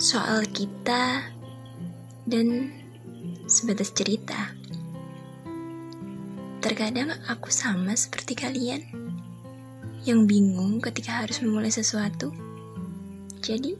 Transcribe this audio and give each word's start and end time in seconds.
soal 0.00 0.48
kita 0.48 1.28
dan 2.24 2.72
sebatas 3.44 3.92
cerita. 3.92 4.56
Terkadang 6.64 7.12
aku 7.28 7.52
sama 7.52 7.92
seperti 7.92 8.32
kalian 8.32 8.80
yang 10.08 10.24
bingung 10.24 10.80
ketika 10.80 11.20
harus 11.20 11.44
memulai 11.44 11.68
sesuatu. 11.68 12.32
Jadi, 13.44 13.76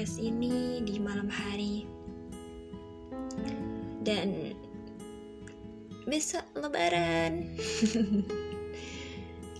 podcast 0.00 0.24
ini 0.24 0.80
di 0.80 0.96
malam 0.96 1.28
hari 1.28 1.84
dan 4.00 4.56
besok 6.08 6.40
lebaran. 6.56 7.44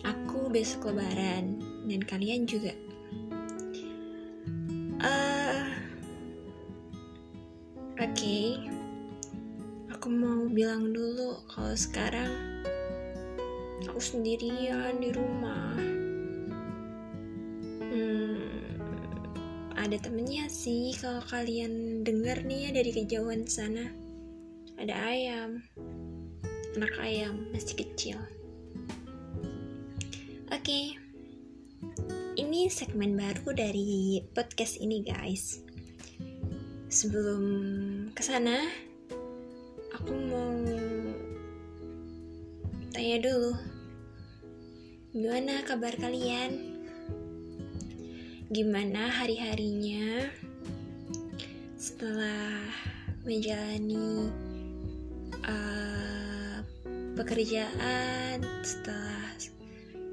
aku 0.09 0.49
besok 0.49 0.89
lebaran 0.89 1.61
dan 1.85 2.01
kalian 2.09 2.49
juga. 2.49 2.73
Eh, 5.05 5.61
Oke, 8.01 8.65
aku 9.93 10.09
mau 10.09 10.49
bilang 10.49 10.88
dulu 10.97 11.37
kalau 11.52 11.77
sekarang 11.77 12.33
aku 13.85 14.01
sendirian 14.01 15.05
di 15.05 15.13
rumah. 15.13 15.99
Ada 19.91 20.07
temennya 20.07 20.46
sih 20.46 20.95
kalau 21.02 21.19
kalian 21.27 22.07
denger 22.07 22.46
nih 22.46 22.71
ya 22.71 22.79
dari 22.79 22.95
kejauhan 22.95 23.43
sana. 23.51 23.91
Ada 24.79 24.95
ayam, 24.95 25.66
anak 26.79 26.95
ayam 27.02 27.51
masih 27.51 27.74
kecil. 27.83 28.15
Oke, 30.46 30.95
ini 32.38 32.71
segmen 32.71 33.18
baru 33.18 33.51
dari 33.51 34.23
podcast 34.30 34.79
ini 34.79 35.02
guys. 35.02 35.59
Sebelum 36.87 37.43
ke 38.15 38.23
sana, 38.23 38.71
aku 39.91 40.15
mau 40.15 40.55
tanya 42.95 43.18
dulu 43.27 43.59
gimana 45.11 45.66
kabar 45.66 45.99
kalian 45.99 46.70
gimana 48.51 49.06
hari-harinya 49.15 50.26
setelah 51.79 52.59
menjalani 53.23 54.26
uh, 55.46 56.59
pekerjaan 57.15 58.43
setelah 58.66 59.30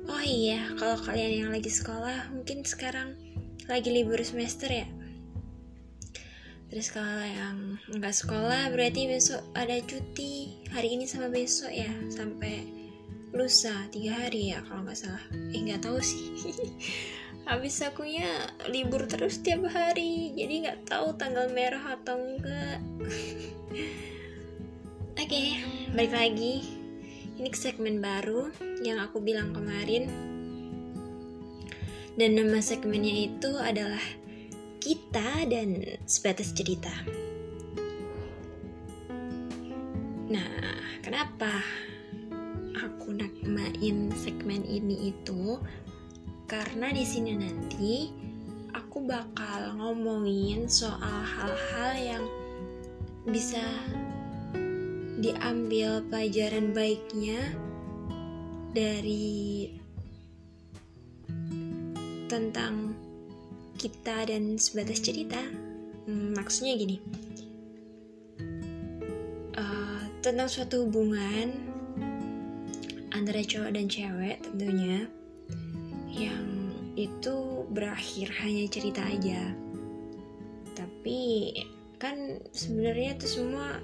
oh 0.05 0.21
iya 0.21 0.69
kalau 0.77 1.01
kalian 1.01 1.45
yang 1.45 1.51
lagi 1.51 1.73
sekolah 1.73 2.29
mungkin 2.29 2.61
sekarang 2.61 3.17
lagi 3.65 3.89
libur 3.89 4.21
semester 4.21 4.69
ya 4.69 4.87
Terus 6.67 6.91
kalau 6.91 7.23
yang 7.23 7.79
nggak 7.95 8.11
sekolah 8.11 8.67
berarti 8.75 9.07
besok 9.07 9.39
ada 9.55 9.79
cuti 9.87 10.59
hari 10.75 10.99
ini 10.99 11.07
sama 11.07 11.31
besok 11.31 11.71
ya 11.71 11.87
sampai 12.11 12.67
lusa 13.31 13.87
tiga 13.87 14.27
hari 14.27 14.51
ya 14.51 14.59
kalau 14.67 14.83
nggak 14.83 14.99
salah. 14.99 15.23
Eh 15.55 15.63
nggak 15.63 15.79
tahu 15.79 15.99
sih. 16.03 16.27
Habis 17.47 17.79
akunya 17.79 18.27
libur 18.67 19.07
terus 19.07 19.39
tiap 19.39 19.71
hari 19.71 20.35
jadi 20.35 20.67
nggak 20.67 20.91
tahu 20.91 21.15
tanggal 21.15 21.47
merah 21.47 21.95
atau 21.95 22.19
enggak. 22.19 22.83
Oke 25.15 25.23
okay, 25.23 25.63
balik 25.95 26.11
lagi. 26.11 26.67
Ini 27.39 27.47
ke 27.47 27.55
segmen 27.55 28.03
baru 28.03 28.51
yang 28.83 28.99
aku 28.99 29.23
bilang 29.23 29.55
kemarin. 29.55 30.11
Dan 32.19 32.35
nama 32.35 32.59
segmennya 32.59 33.31
itu 33.31 33.55
adalah 33.55 34.03
kita 34.83 35.47
dan 35.47 35.87
sebatas 36.03 36.51
cerita. 36.51 36.91
Nah, 40.27 40.51
kenapa 40.99 41.63
aku 42.75 43.15
namain 43.15 44.11
segmen 44.19 44.67
ini 44.67 45.15
itu? 45.15 45.55
Karena 46.47 46.95
di 46.95 47.03
sini 47.03 47.35
nanti 47.35 48.07
aku 48.71 49.03
bakal 49.03 49.75
ngomongin 49.75 50.71
soal 50.71 51.19
hal-hal 51.27 51.91
yang 51.99 52.23
bisa 53.27 53.59
diambil 55.19 55.99
pelajaran 56.07 56.71
baiknya 56.71 57.51
dari 58.71 59.67
tentang 62.31 62.95
kita 63.75 64.23
dan 64.31 64.55
sebatas 64.55 65.03
cerita. 65.03 65.43
Hmm, 66.07 66.31
maksudnya 66.31 66.79
gini. 66.79 67.03
Uh, 69.51 69.99
tentang 70.23 70.47
suatu 70.47 70.87
hubungan 70.87 71.51
antara 73.11 73.43
cowok 73.43 73.75
dan 73.75 73.91
cewek 73.91 74.39
tentunya 74.47 75.11
yang 76.17 76.73
itu 76.97 77.63
berakhir 77.69 78.33
hanya 78.41 78.65
cerita 78.67 79.05
aja. 79.05 79.53
Tapi 80.73 81.53
kan 82.01 82.41
sebenarnya 82.53 83.17
itu 83.17 83.27
semua 83.29 83.77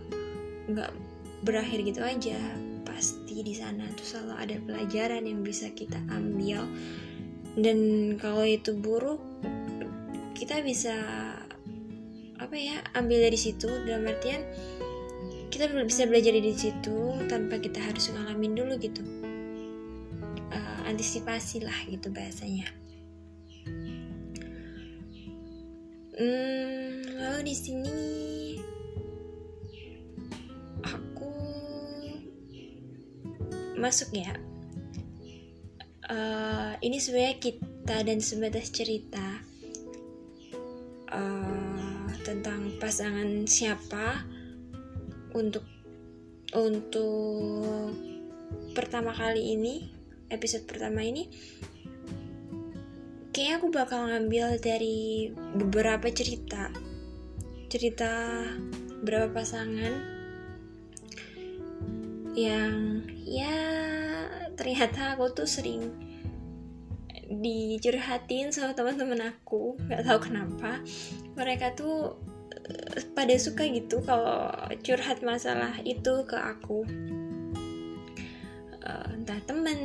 nggak 0.67 0.91
berakhir 1.45 1.85
gitu 1.85 2.01
aja. 2.01 2.37
Pasti 2.83 3.45
di 3.45 3.53
sana 3.53 3.85
tuh 3.93 4.05
selalu 4.05 4.33
ada 4.35 4.55
pelajaran 4.65 5.23
yang 5.29 5.45
bisa 5.45 5.69
kita 5.71 6.01
ambil. 6.09 6.65
Dan 7.53 7.77
kalau 8.17 8.43
itu 8.43 8.73
buruk 8.73 9.21
kita 10.33 10.65
bisa 10.65 10.97
apa 12.41 12.55
ya 12.57 12.81
ambil 12.97 13.29
dari 13.29 13.37
situ. 13.37 13.69
Dalam 13.85 14.09
artian 14.09 14.41
kita 15.53 15.69
bisa 15.85 16.09
belajar 16.09 16.33
dari 16.33 16.57
situ 16.57 17.13
tanpa 17.29 17.61
kita 17.61 17.77
harus 17.77 18.09
ngalamin 18.09 18.57
dulu 18.57 18.73
gitu 18.81 19.05
antisipasi 20.83 21.63
lah 21.63 21.75
gitu 21.87 22.11
bahasanya. 22.11 22.67
Hmm, 26.13 27.01
lalu 27.17 27.39
di 27.49 27.55
sini 27.57 27.99
aku 30.85 31.33
masuk 33.81 34.13
ya. 34.13 34.35
Uh, 36.03 36.77
ini 36.83 36.99
sebenarnya 36.99 37.39
kita 37.39 37.97
dan 38.05 38.19
sebatas 38.19 38.69
cerita 38.69 39.41
uh, 41.09 42.07
tentang 42.21 42.77
pasangan 42.77 43.47
siapa 43.49 44.21
untuk 45.33 45.65
untuk 46.53 47.89
pertama 48.77 49.09
kali 49.15 49.57
ini 49.57 49.92
episode 50.31 50.63
pertama 50.69 51.03
ini 51.03 51.27
kayaknya 53.33 53.55
aku 53.57 53.67
bakal 53.73 53.99
ngambil 54.07 54.61
dari 54.61 55.33
beberapa 55.57 56.05
cerita. 56.13 56.69
Cerita 57.67 58.45
beberapa 59.01 59.41
pasangan 59.41 59.93
yang 62.37 63.01
ya 63.25 63.57
ternyata 64.53 65.17
aku 65.17 65.33
tuh 65.33 65.49
sering 65.49 65.89
dicurhatin 67.27 68.53
sama 68.53 68.77
teman-teman 68.77 69.33
aku. 69.33 69.81
Nggak 69.89 70.05
tahu 70.05 70.19
kenapa. 70.29 70.85
Mereka 71.33 71.73
tuh 71.73 72.21
pada 73.17 73.33
suka 73.41 73.65
gitu 73.65 74.05
kalau 74.05 74.47
curhat 74.85 75.25
masalah 75.25 75.73
itu 75.81 76.23
ke 76.29 76.37
aku 76.37 76.85
uh, 78.83 79.07
entah 79.15 79.39
temen 79.47 79.79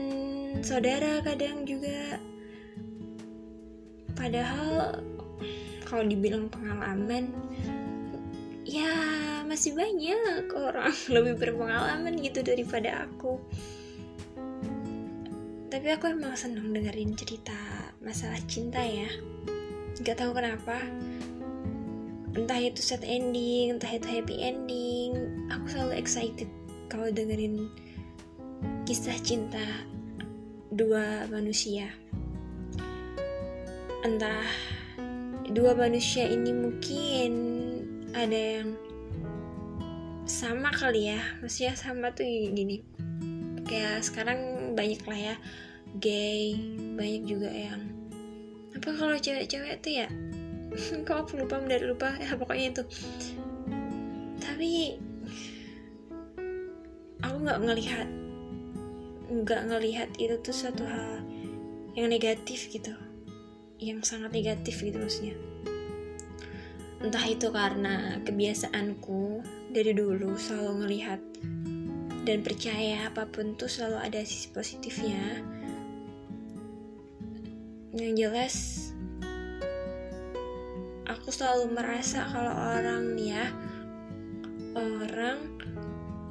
saudara 0.62 1.22
kadang 1.22 1.62
juga. 1.64 2.18
Padahal 4.18 4.98
kalau 5.86 6.04
dibilang 6.04 6.50
pengalaman 6.50 7.30
ya 8.68 8.92
masih 9.48 9.72
banyak 9.72 10.50
orang 10.52 10.92
lebih 11.14 11.40
berpengalaman 11.40 12.18
gitu 12.20 12.44
daripada 12.44 13.08
aku. 13.08 13.40
Tapi 15.68 15.86
aku 15.94 16.10
emang 16.10 16.34
seneng 16.34 16.72
dengerin 16.72 17.14
cerita 17.14 17.56
masalah 18.02 18.40
cinta 18.48 18.80
ya. 18.82 19.08
Gak 20.00 20.18
tahu 20.20 20.32
kenapa. 20.36 20.80
Entah 22.36 22.60
itu 22.60 22.80
sad 22.84 23.02
ending 23.02 23.76
entah 23.76 23.90
itu 23.90 24.06
happy 24.06 24.36
ending 24.44 25.16
aku 25.50 25.74
selalu 25.74 25.98
excited 25.98 26.46
kalau 26.86 27.10
dengerin 27.10 27.66
kisah 28.88 29.19
cinta 29.20 29.62
dua 30.72 31.26
manusia. 31.28 31.93
Entah 34.00 34.46
dua 35.50 35.75
manusia 35.75 36.28
ini 36.28 36.52
mungkin 36.55 37.31
ada 38.14 38.62
yang 38.62 38.76
sama 40.28 40.70
kali 40.72 41.12
ya. 41.12 41.20
Maksudnya 41.40 41.75
sama 41.76 42.14
tuh 42.14 42.25
gini. 42.25 42.84
Kayak 43.69 44.06
sekarang 44.06 44.72
banyak 44.72 45.02
lah 45.05 45.19
ya. 45.32 45.37
Gay 45.99 46.56
banyak 46.94 47.22
juga 47.25 47.49
yang 47.49 47.81
apa 48.76 48.88
kalau 48.94 49.16
cewek-cewek 49.16 49.81
tuh 49.81 49.93
ya? 50.05 50.08
Kok 51.08 51.16
aku 51.26 51.32
lupa 51.43 51.58
mendadak 51.58 51.88
lupa? 51.90 52.08
Ya 52.22 52.37
pokoknya 52.37 52.66
itu. 52.76 52.82
Tapi 54.38 55.00
aku 57.25 57.37
nggak 57.43 57.60
ngelihat 57.64 58.08
nggak 59.28 59.69
ngelihat 59.69 60.10
itu 60.16 60.40
tuh 60.40 60.56
suatu 60.56 60.88
hal 60.88 61.20
yang 61.92 62.08
negatif 62.08 62.72
gitu. 62.72 62.96
Yang 63.76 64.08
sangat 64.08 64.32
negatif 64.32 64.80
gitu 64.80 64.96
maksudnya. 64.96 65.36
Entah 66.98 67.22
itu 67.30 67.52
karena 67.54 68.19
kebiasaanku 68.26 69.44
dari 69.70 69.94
dulu 69.94 70.34
selalu 70.34 70.72
ngelihat 70.82 71.20
dan 72.26 72.42
percaya 72.42 73.06
apa 73.06 73.28
pun 73.30 73.54
tuh 73.54 73.70
selalu 73.70 74.02
ada 74.02 74.20
sisi 74.25 74.50
positifnya. 74.50 75.44
Yang 77.94 78.12
jelas 78.16 78.56
aku 81.08 81.32
selalu 81.32 81.72
merasa 81.76 82.24
kalau 82.28 82.52
orang 82.52 83.16
nih 83.16 83.36
ya 83.36 83.46
orang 84.76 85.38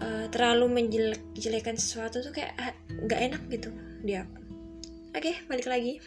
uh, 0.01 0.25
terlalu 0.29 0.65
menjelek-jelekan 0.73 1.77
sesuatu 1.77 2.21
tuh 2.21 2.33
kayak 2.33 2.77
nggak 3.05 3.21
enak 3.31 3.43
gitu. 3.51 3.69
Di 4.01 4.17
aku 4.17 4.47
oke 5.17 5.25
okay, 5.25 5.35
balik 5.49 5.65
lagi. 5.65 5.97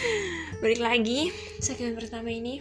Balik 0.60 0.84
lagi 0.84 1.32
segmen 1.64 1.96
pertama 1.96 2.28
ini. 2.28 2.60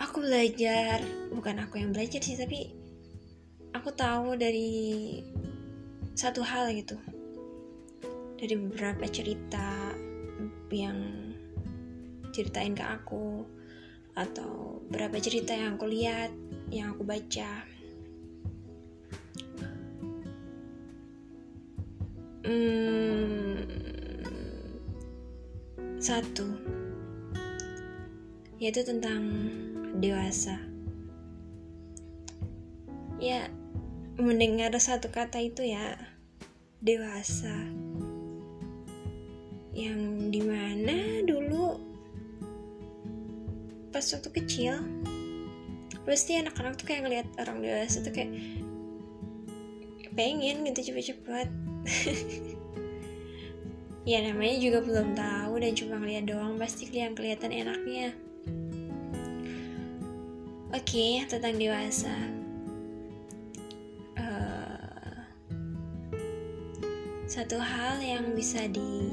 Aku 0.00 0.24
belajar 0.24 1.04
bukan 1.28 1.60
aku 1.60 1.76
yang 1.84 1.92
belajar 1.92 2.24
sih 2.24 2.40
tapi 2.40 2.72
aku 3.76 3.92
tahu 3.92 4.40
dari 4.40 5.20
satu 6.16 6.40
hal 6.40 6.72
gitu. 6.72 6.96
Dari 8.40 8.54
beberapa 8.56 9.04
cerita 9.12 9.92
yang 10.72 10.98
ceritain 12.32 12.72
ke 12.72 12.82
aku 12.82 13.44
atau 14.16 14.80
beberapa 14.88 15.20
cerita 15.20 15.52
yang 15.52 15.76
aku 15.76 15.86
lihat 15.92 16.32
yang 16.72 16.96
aku 16.96 17.04
baca 17.04 17.66
hmm, 22.44 23.56
satu 25.98 26.74
yaitu 28.64 28.80
tentang 28.86 29.22
dewasa. 29.98 30.56
Ya, 33.20 33.52
mendengar 34.16 34.72
satu 34.78 35.10
kata 35.10 35.42
itu 35.42 35.68
ya, 35.68 36.00
dewasa. 36.80 37.52
Yang 39.74 40.00
di 40.32 40.40
mana 40.44 40.96
dulu 41.26 41.76
pas 43.90 44.06
waktu 44.10 44.30
kecil, 44.32 44.80
pasti 46.08 46.38
anak-anak 46.38 46.78
tuh 46.78 46.86
kayak 46.88 47.02
ngeliat 47.06 47.28
orang 47.38 47.60
dewasa 47.60 48.00
tuh 48.00 48.16
kayak 48.16 48.32
pengen 50.14 50.62
gitu 50.62 50.94
cepet-cepet 50.94 51.63
ya 54.10 54.20
namanya 54.20 54.56
juga 54.60 54.78
belum 54.84 55.16
tahu 55.16 55.54
dan 55.60 55.72
cuma 55.72 55.96
ngeliat 56.00 56.24
doang 56.28 56.60
pasti 56.60 56.88
yang 56.92 57.16
kelihatan 57.16 57.52
enaknya 57.52 58.12
Oke, 60.74 61.22
okay, 61.22 61.30
tentang 61.30 61.54
dewasa. 61.54 62.10
Uh, 64.18 65.22
satu 67.30 67.62
hal 67.62 68.02
yang 68.02 68.34
bisa 68.34 68.66
di 68.66 69.06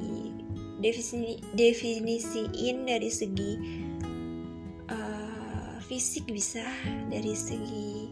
definisi, 0.81 1.37
definisiin 1.53 2.89
dari 2.89 3.13
segi 3.13 3.53
uh, 4.89 5.77
fisik 5.85 6.33
bisa, 6.33 6.65
dari 7.13 7.37
segi 7.37 8.09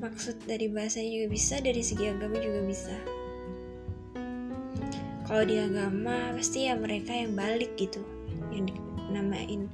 maksud 0.00 0.40
dari 0.48 0.72
bahasanya 0.72 1.12
juga 1.12 1.28
bisa, 1.28 1.60
dari 1.60 1.84
segi 1.84 2.08
agama 2.08 2.40
juga 2.40 2.64
bisa. 2.64 2.96
Kalau 5.26 5.42
di 5.42 5.58
agama 5.58 6.30
pasti 6.32 6.70
ya 6.70 6.78
mereka 6.78 7.10
yang 7.10 7.34
balik 7.34 7.74
gitu, 7.74 8.00
yang 8.54 8.70
dinamain 8.70 9.66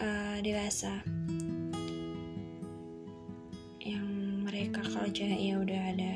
uh, 0.00 0.40
dewasa. 0.40 1.04
Kalau 5.06 5.22
cewek 5.22 5.38
ya 5.38 5.54
udah 5.62 5.82
ada 5.94 6.12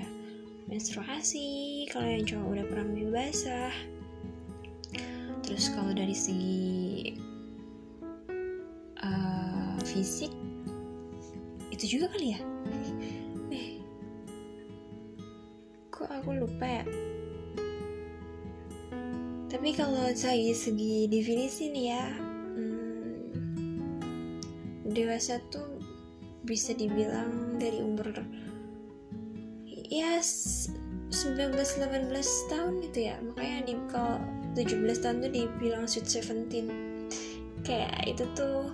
menstruasi 0.67 1.87
kalau 1.94 2.11
yang 2.11 2.26
cowok 2.26 2.49
udah 2.58 2.64
pernah 2.67 2.87
basah 3.14 3.75
terus 5.47 5.70
kalau 5.70 5.94
dari 5.94 6.11
segi 6.11 7.14
uh, 8.99 9.79
fisik 9.87 10.35
itu 11.70 11.99
juga 11.99 12.11
kali 12.11 12.35
ya? 12.35 12.41
Eh 13.55 13.70
kok 15.94 16.11
aku 16.11 16.35
lupa 16.35 16.67
ya 16.67 16.85
tapi 19.50 19.75
kalau 19.75 20.14
dari 20.14 20.55
segi 20.55 21.11
definisi 21.11 21.69
nih 21.75 21.87
ya 21.91 22.06
hmm, 22.55 23.26
dewasa 24.94 25.43
tuh 25.50 25.82
bisa 26.47 26.73
dibilang 26.73 27.58
dari 27.58 27.82
umur 27.82 28.14
ya 29.91 30.23
19-18 31.11 32.14
tahun 32.47 32.79
gitu 32.87 32.99
ya. 33.11 33.19
Makanya 33.19 33.58
di 33.67 33.75
kalau 33.91 34.23
17 34.55 35.02
tahun 35.02 35.17
tuh 35.26 35.32
dibilang 35.35 35.85
sweet 35.91 36.06
17 36.06 36.70
kayak 37.67 38.06
itu 38.06 38.25
tuh 38.32 38.70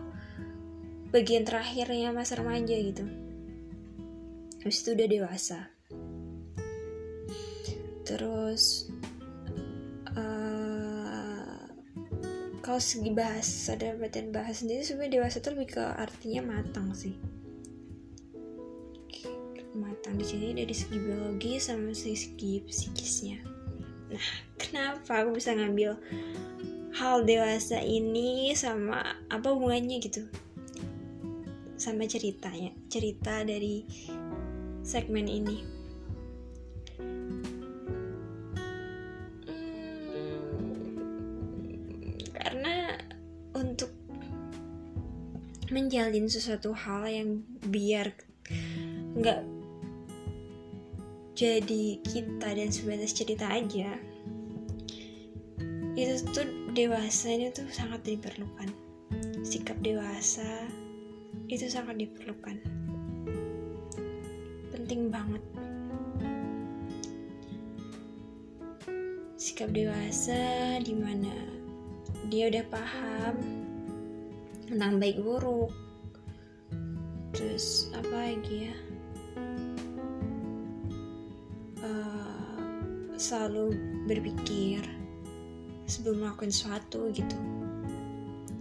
bagian 1.10 1.48
terakhirnya 1.48 2.12
masa 2.12 2.36
remaja 2.36 2.76
gitu. 2.76 3.08
Habis 4.60 4.84
itu 4.84 4.90
udah 4.92 5.08
dewasa. 5.08 5.58
Terus 8.06 8.92
kalau 12.66 12.82
segi 12.82 13.14
bahasa 13.14 13.78
dan 13.78 14.02
bagian 14.02 14.34
bahasa 14.34 14.66
sendiri 14.66 14.82
sebenarnya 14.82 15.22
dewasa 15.22 15.38
tuh 15.38 15.54
lebih 15.54 15.78
ke 15.78 15.84
artinya 15.86 16.58
matang 16.58 16.90
sih 16.90 17.14
matang 19.76 20.16
di 20.16 20.24
sini 20.24 20.56
dari 20.56 20.72
segi 20.72 20.96
biologi 20.96 21.60
sama 21.60 21.92
segi 21.92 22.64
psikisnya. 22.64 23.38
Nah, 24.08 24.26
kenapa 24.60 25.22
aku 25.22 25.36
bisa 25.36 25.52
ngambil 25.52 26.00
hal 26.96 27.28
dewasa 27.28 27.84
ini 27.84 28.56
sama 28.56 29.04
apa 29.28 29.46
hubungannya 29.52 30.00
gitu? 30.00 30.24
Sama 31.76 32.08
ceritanya, 32.08 32.72
cerita 32.88 33.44
dari 33.44 33.84
segmen 34.80 35.28
ini. 35.28 35.75
Menjalin 45.86 46.26
sesuatu 46.26 46.74
hal 46.74 47.06
yang 47.06 47.46
biar 47.62 48.10
nggak 49.14 49.46
jadi 51.38 52.02
kita 52.02 52.48
dan 52.58 52.74
sebatas 52.74 53.14
cerita 53.14 53.46
aja 53.46 53.94
itu 55.94 56.26
tuh 56.34 56.44
dewasa 56.76 57.32
ini 57.32 57.48
tuh 57.54 57.64
sangat 57.72 58.04
diperlukan. 58.04 58.68
Sikap 59.40 59.80
dewasa 59.80 60.68
itu 61.48 61.70
sangat 61.72 61.96
diperlukan. 61.96 62.60
Penting 64.74 65.08
banget. 65.08 65.40
Sikap 69.40 69.72
dewasa 69.72 70.76
di 70.84 70.92
mana 70.92 71.32
dia 72.28 72.52
udah 72.52 72.64
paham 72.68 73.55
tentang 74.76 75.00
baik 75.00 75.24
buruk. 75.24 75.72
Terus 77.32 77.88
apa 77.96 78.12
lagi 78.12 78.68
ya? 78.68 78.76
Selalu 83.16 83.72
berpikir 84.04 84.84
sebelum 85.88 86.28
melakukan 86.28 86.52
sesuatu 86.52 87.08
gitu. 87.16 87.34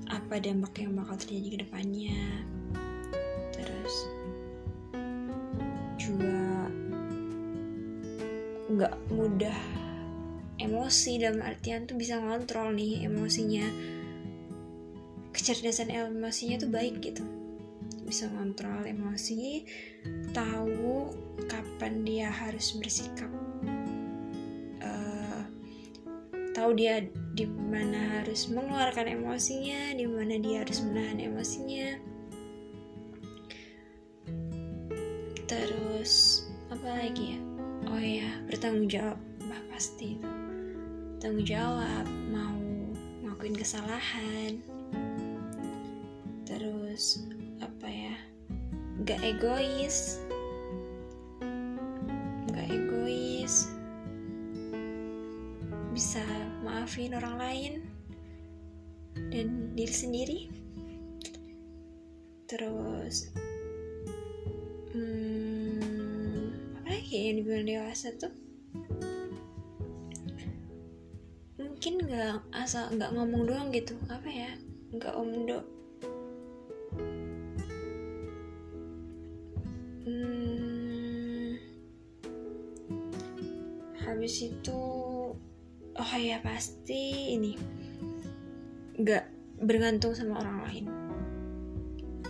Apa 0.08 0.40
dampak 0.40 0.80
yang 0.80 0.96
bakal 0.96 1.20
terjadi 1.20 1.48
ke 1.52 1.58
depannya. 1.68 2.16
Terus 3.52 3.96
juga 6.00 6.72
nggak 8.72 8.96
mudah 9.12 9.60
emosi 10.56 11.20
dalam 11.20 11.44
artian 11.44 11.84
tuh 11.84 12.00
bisa 12.00 12.18
ngontrol 12.24 12.72
nih 12.72 13.04
emosinya 13.06 13.68
kecerdasan 15.46 15.94
emosinya 15.94 16.58
tuh 16.58 16.74
baik 16.74 17.06
gitu. 17.06 17.22
Bisa 18.02 18.26
ngontrol 18.34 18.90
emosi 18.90 19.62
tahu 20.34 21.14
kapan 21.46 22.02
dia 22.02 22.34
harus 22.34 22.74
bersikap 22.82 23.30
uh, 24.82 25.46
tahu 26.58 26.74
dia 26.74 27.06
di 27.38 27.46
mana 27.46 28.26
harus 28.26 28.50
mengeluarkan 28.50 29.22
emosinya 29.22 29.94
di 29.94 30.10
mana 30.10 30.42
dia 30.42 30.66
harus 30.66 30.82
menahan 30.82 31.22
emosinya. 31.22 31.94
Terus 35.46 36.42
apa 36.74 36.90
lagi 36.90 37.38
ya? 37.38 37.40
Oh 37.94 38.02
ya 38.02 38.30
bertanggung 38.50 38.90
jawab 38.90 39.22
bah 39.46 39.62
pasti 39.70 40.18
itu. 40.18 40.30
Tanggung 41.22 41.46
jawab 41.46 42.10
mau 42.34 42.58
ngakuin 43.22 43.54
kesalahan 43.54 44.75
terus 46.96 47.20
gak 49.04 49.20
egois. 49.20 50.24
Gak 52.56 52.68
egois. 52.72 53.68
Bisa 55.92 56.24
maafin 56.64 57.20
orang 57.20 57.36
lain 57.36 57.74
dan 59.28 59.76
diri 59.76 59.92
sendiri. 59.92 60.40
Terus 62.48 63.28
hmm, 64.96 66.80
apa 66.80 66.96
lagi 66.96 67.12
yang 67.12 67.44
dibilang 67.44 67.68
dewasa 67.68 68.16
tuh? 68.16 68.32
Mungkin 71.60 72.08
nggak 72.08 72.56
asal 72.56 72.88
nggak 72.96 73.12
ngomong 73.12 73.44
doang 73.44 73.68
gitu 73.76 74.00
apa 74.08 74.32
ya 74.32 74.56
nggak 74.96 75.12
omdo 75.12 75.75
nggak 88.96 89.24
bergantung 89.64 90.16
sama 90.16 90.40
orang 90.40 90.58
lain. 90.68 90.86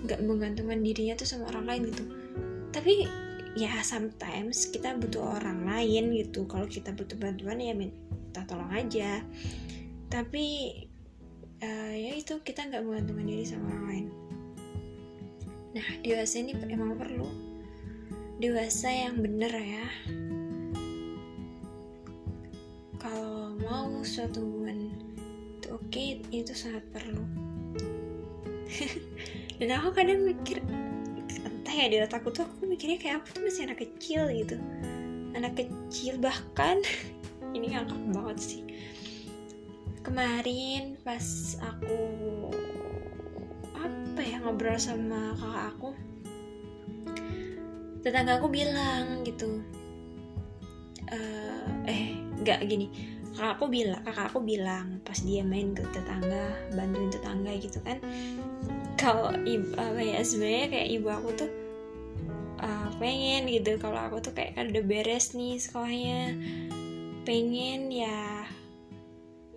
Nggak 0.05 0.19
menggantungkan 0.21 0.79
dirinya 0.85 1.15
tuh 1.17 1.27
sama 1.29 1.49
orang 1.49 1.65
lain 1.65 1.81
gitu. 1.93 2.03
Tapi 2.73 3.07
ya 3.55 3.71
sometimes 3.81 4.69
kita 4.69 4.93
butuh 4.97 5.39
orang 5.39 5.65
lain 5.65 6.13
gitu. 6.13 6.45
Kalau 6.45 6.67
kita 6.69 6.91
butuh 6.93 7.17
bantuan 7.17 7.61
ya 7.61 7.73
minta 7.73 8.41
tolong 8.45 8.69
aja. 8.73 9.23
Tapi 10.09 10.45
uh, 11.63 11.93
ya 11.95 12.11
itu 12.17 12.41
kita 12.43 12.67
nggak 12.69 12.83
menggantungkan 12.85 13.25
diri 13.25 13.45
sama 13.45 13.65
orang 13.73 13.85
lain. 13.89 14.07
Nah 15.75 15.87
dewasa 16.03 16.35
ini 16.41 16.51
emang 16.53 16.97
perlu. 16.99 17.27
Dewasa 18.37 18.91
yang 18.91 19.23
bener 19.23 19.53
ya. 19.53 19.87
Suatu 24.05 24.37
hubungan 24.37 24.45
itu 24.45 24.54
itu 26.29 26.51
sangat 26.51 26.83
perlu. 26.91 27.23
Dan 29.59 29.71
aku 29.71 29.95
kadang 29.95 30.27
mikir 30.27 30.59
entah 31.45 31.75
ya 31.75 31.87
di 31.87 31.97
otakku 32.03 32.35
tuh 32.35 32.43
aku 32.43 32.67
mikirnya 32.67 32.99
kayak 32.99 33.23
aku 33.23 33.39
tuh 33.39 33.41
masih 33.47 33.61
anak 33.71 33.79
kecil 33.79 34.27
gitu. 34.31 34.59
Anak 35.31 35.55
kecil 35.55 36.19
bahkan. 36.19 36.83
Ini 37.55 37.79
ngangkat 37.79 38.01
banget 38.11 38.37
sih. 38.43 38.61
Kemarin 40.03 40.99
pas 41.01 41.55
aku 41.63 41.97
apa 43.79 44.21
ya 44.21 44.37
ngobrol 44.43 44.77
sama 44.77 45.33
kakak 45.39 45.65
aku 45.75 45.89
tetangga 48.05 48.37
aku 48.37 48.53
bilang 48.53 49.25
gitu 49.25 49.65
uh, 51.09 51.89
eh 51.89 52.13
nggak 52.45 52.69
gini 52.69 52.87
kakak 53.35 53.59
aku 53.59 53.65
bilang 53.67 54.01
kakak 54.07 54.31
aku 54.31 54.39
bilang 54.39 55.03
pas 55.03 55.19
dia 55.19 55.43
main 55.43 55.75
ke 55.75 55.83
tetangga 55.91 56.55
bantuin 56.71 57.11
tetangga 57.11 57.51
gitu 57.59 57.83
kan. 57.83 57.99
Kalau 58.95 59.35
ibu 59.43 59.75
apa 59.75 59.99
ya 59.99 60.23
sebenarnya 60.23 60.67
kayak 60.71 60.89
ibu 60.95 61.07
aku 61.11 61.29
tuh 61.35 61.51
uh, 62.63 62.87
pengen 62.95 63.43
gitu. 63.51 63.75
Kalau 63.75 63.99
aku 63.99 64.23
tuh 64.23 64.31
kayak 64.31 64.55
kan 64.55 64.71
udah 64.71 64.83
beres 64.87 65.35
nih 65.35 65.59
sekolahnya. 65.59 66.39
Pengen 67.27 67.91
ya 67.91 68.47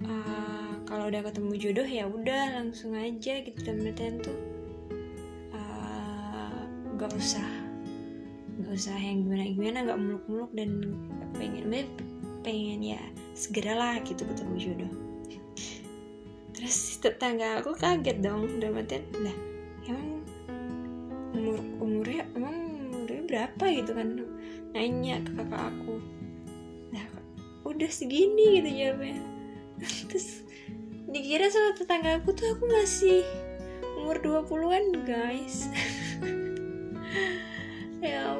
uh, 0.03 0.73
kalau 0.83 1.07
udah 1.07 1.23
ketemu 1.23 1.53
jodoh 1.55 1.87
ya 1.87 2.11
udah 2.11 2.59
langsung 2.59 2.99
aja 2.99 3.47
gitu. 3.47 3.63
Dan 3.95 4.19
tuh 4.19 4.39
uh, 5.55 6.67
gak 6.99 7.15
usah 7.15 7.47
gak 8.59 8.75
usah 8.75 8.99
yang 8.99 9.23
gimana 9.23 9.47
gimana 9.55 9.79
gak 9.87 10.01
muluk 10.03 10.25
muluk 10.27 10.51
dan 10.51 10.83
pengen 11.39 11.71
pengen 12.43 12.83
ya 12.83 12.99
segeralah 13.39 14.03
gitu 14.03 14.27
ketemu 14.27 14.55
jodoh. 14.59 14.93
Terus 16.59 16.99
tetangga 16.99 17.63
aku 17.63 17.79
kaget 17.79 18.19
dong 18.19 18.51
udah 18.59 18.71
mati 18.75 18.99
lah 19.23 19.37
emang 19.87 20.27
umur 21.31 21.57
umurnya 21.79 22.27
emang 22.35 22.57
umurnya 22.91 23.23
berapa 23.31 23.65
gitu 23.71 23.95
kan? 23.95 24.09
Nanya 24.75 25.23
ke 25.23 25.31
kakak 25.39 25.71
aku. 25.71 26.03
Nah 26.91 27.07
udah 27.63 27.91
segini 27.95 28.59
gitu 28.59 28.71
jawabnya. 28.75 29.23
Terus 30.11 30.43
dikira 31.07 31.47
sama 31.47 31.79
tetangga 31.79 32.19
aku 32.19 32.35
tuh 32.35 32.59
aku 32.59 32.67
masih 32.67 33.23
umur 34.03 34.19
20-an 34.19 35.07
guys. 35.07 35.71
Ya 37.99 38.31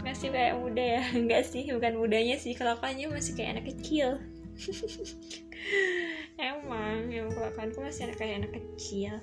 masih 0.00 0.28
kayak 0.32 0.58
muda 0.58 0.84
ya. 1.00 1.02
Enggak 1.18 1.42
sih 1.48 1.64
bukan 1.70 1.94
mudanya 1.96 2.36
sih. 2.36 2.52
Kelakuannya 2.52 3.06
masih 3.08 3.32
kayak 3.36 3.58
anak 3.58 3.66
kecil. 3.72 4.20
Emang 6.40 7.08
yang 7.12 7.28
kelakuanku 7.32 7.84
masih 7.84 8.08
anak 8.08 8.16
kayak 8.20 8.44
anak 8.44 8.52
kecil. 8.56 9.14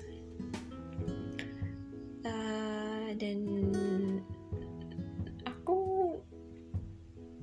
Uh, 2.26 3.14
dan 3.16 3.38
aku 5.46 5.78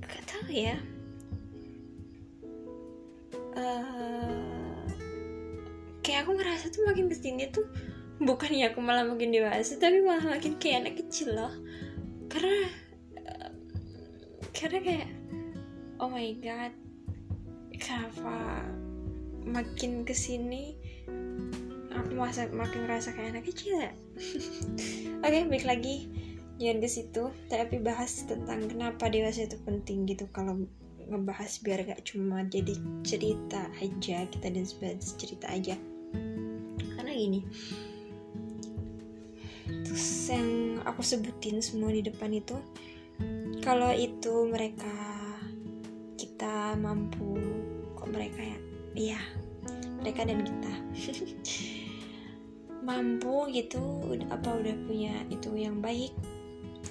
gak 0.04 0.24
tahu 0.28 0.48
ya. 0.52 0.76
Uh, 3.56 4.84
kayak 6.04 6.28
aku 6.28 6.36
ngerasa 6.36 6.68
tuh 6.68 6.84
makin 6.84 7.08
ke 7.08 7.16
sini 7.16 7.48
tuh 7.48 7.64
bukannya 8.20 8.72
aku 8.72 8.80
malah 8.80 9.04
makin 9.04 9.32
dewasa 9.32 9.76
tapi 9.76 10.00
malah 10.00 10.24
makin 10.36 10.56
kayak 10.56 10.88
anak 10.88 10.94
kecil 11.04 11.36
loh. 11.36 11.52
Karena 12.28 12.68
karena 14.66 14.82
kayak 14.82 15.10
oh 16.02 16.10
my 16.10 16.34
god 16.42 16.74
kenapa 17.70 18.66
makin 19.46 20.02
ke 20.02 20.10
sini 20.10 20.74
aku 21.94 22.18
masa 22.18 22.50
makin 22.50 22.82
ngerasa 22.82 23.14
kayak 23.14 23.38
anak 23.38 23.46
kecil 23.46 23.78
ya? 23.78 23.94
Oke 25.22 25.30
okay, 25.30 25.42
baik 25.46 25.70
lagi. 25.70 26.10
Jangan 26.58 26.82
ke 26.82 26.88
situ 26.90 27.30
tapi 27.46 27.78
bahas 27.78 28.26
tentang 28.26 28.66
kenapa 28.66 29.06
dewasa 29.06 29.46
itu 29.46 29.54
penting 29.62 30.02
gitu. 30.02 30.26
Kalau 30.34 30.58
ngebahas 31.14 31.62
biar 31.62 31.86
gak 31.86 32.02
cuma 32.02 32.42
jadi 32.50 32.74
cerita 33.06 33.70
aja 33.78 34.26
kita 34.26 34.50
dan 34.50 34.66
sebatas 34.66 35.14
cerita 35.14 35.46
aja. 35.46 35.78
Karena 36.98 37.14
gini 37.14 37.46
terus 39.66 40.30
yang 40.30 40.78
aku 40.86 41.02
sebutin 41.02 41.58
semua 41.58 41.90
di 41.90 42.02
depan 42.02 42.30
itu 42.34 42.54
kalau 43.66 43.90
itu 43.90 44.46
mereka 44.46 44.94
kita 46.14 46.78
mampu 46.78 47.34
kok 47.98 48.06
mereka 48.14 48.38
ya? 48.38 48.58
Iya 48.94 49.20
mereka 49.98 50.22
dan 50.22 50.46
kita. 50.46 50.72
Mampu 52.86 53.50
gitu 53.50 53.82
apa 54.30 54.54
udah 54.54 54.76
punya 54.86 55.26
itu 55.34 55.50
yang 55.58 55.82
baik 55.82 56.14